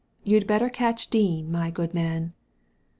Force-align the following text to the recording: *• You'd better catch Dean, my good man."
*• 0.01 0.03
You'd 0.23 0.47
better 0.47 0.67
catch 0.67 1.09
Dean, 1.11 1.51
my 1.51 1.69
good 1.69 1.93
man." 1.93 2.33